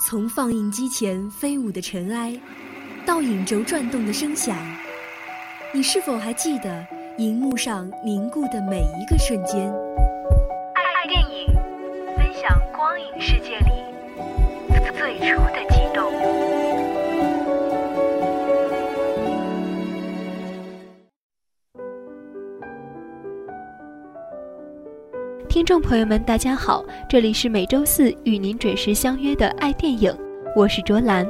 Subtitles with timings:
[0.00, 2.40] 从放映机前飞舞的尘埃，
[3.04, 4.56] 到影轴转动的声响，
[5.74, 6.86] 你是否还记得
[7.18, 9.74] 荧幕上凝固的每一个瞬间？
[25.48, 30.14] 听众朋友们，大家好，这里是每周四与您准时相约的爱电影，
[30.54, 31.26] 我是卓兰。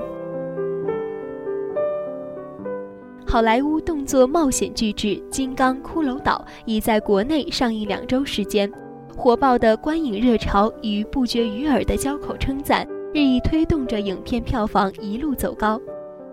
[3.25, 8.71] 好莱坞动作冒险巨制《金刚骷髅岛》已在国内上映两周时间，
[9.17, 15.81] 火爆的观影热潮与不绝于耳的交口称赞，日益推动着影片票房一路走高。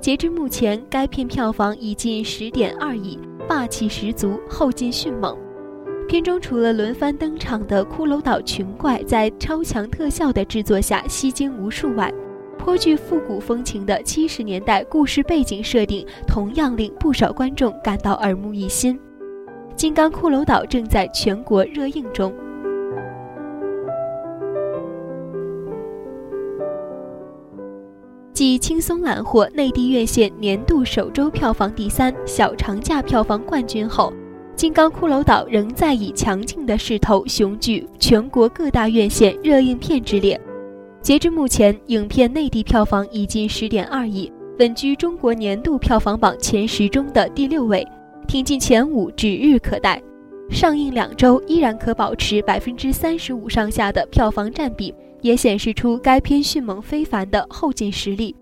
[0.01, 5.37] 截至目前，该片票房已近十点二亿，霸气十足，后劲迅猛。
[6.07, 12.13] 片中除了轮番登场的骷髅岛群怪在超强特效的制作下吸睛无数外，
[12.59, 18.95] 颇具复古风情的七十年代故事背景设定同样令不少观众感到耳目一新。
[19.75, 22.33] 《金刚骷髅岛》正在全国热映中。
[28.31, 34.11] 继轻松揽获内地院线年度首周票房第三、小长假票房冠军后。
[34.55, 40.39] 《金刚骷髅岛》仍在以强劲的势头雄踞全国各大院线热映片之列。
[41.01, 47.85] 截至目前，影片内地票房已近十点二亿，稳居中国年度票房榜前十中的第六位，
[48.29, 50.01] 挺进前五指日可待。
[50.49, 58.33] 上映两周依然可保持百分之三十五上下的票房占比，也显示出该片迅猛非凡的后劲实力。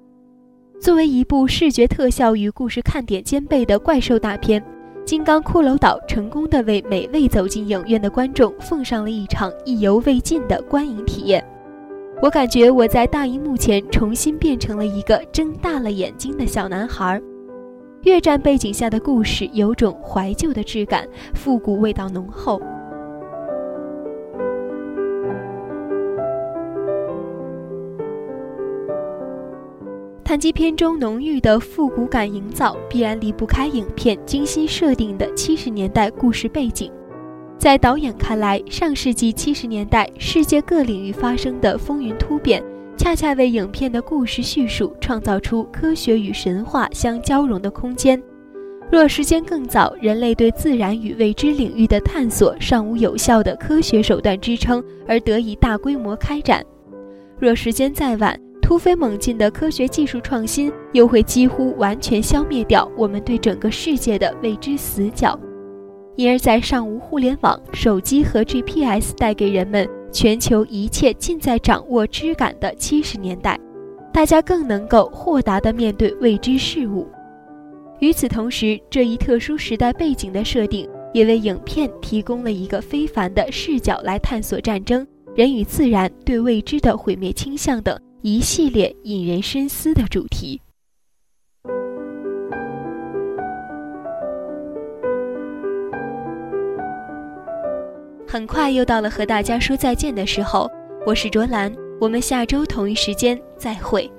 [0.79, 4.61] 作为一部视觉特效与故事看点兼备的怪兽大片。
[5.05, 11.43] 《金刚骷髅岛》成功地为每位走进影院的观众奉上了一场意犹未尽的观影体验。
[12.21, 17.21] 我感觉我在大荧幕前重新变成了一个睁大了眼睛的小男孩。
[18.03, 22.61] 越战背景下的故事有种怀旧的质感，复古味道浓厚。
[30.23, 36.89] 谈及片中浓郁的复古感营造，必然离不开影片精心设定的七十年代故事背景。
[37.57, 42.63] 在导演看来，上世纪七十年代世界各领域发生的风云突变，
[42.97, 48.21] 恰恰为影片的故事叙述创造出科学与神话相交融的空间。
[48.89, 56.61] 若时间更早，人类对自然与未知领域的探索尚无有效的科学手段支撑，而得以大规模开展；
[57.39, 65.37] 若时间再晚，突飞猛进的科学技术创新，又会几乎完全消灭掉我们对整个世界的未知死角。
[66.15, 73.59] 因而，在尚无互联网、手机和 GPS 带给人们全球一切尽在掌握之感的七十年代，
[74.13, 77.05] 大家更能够豁达地面对未知事物。
[77.99, 87.99] 与此同时，这一特殊时代背景的设定，也为影片提供了一个非凡的视角来探索战争、人与自然对未知的毁灭倾向等。
[88.25, 90.61] 一系列引人深思的主题。
[98.25, 100.71] 很快又到了和大家说再见的时候，
[101.05, 104.09] 我是卓兰，我们下周同一时间再会。